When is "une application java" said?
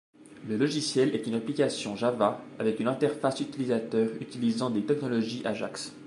1.27-2.41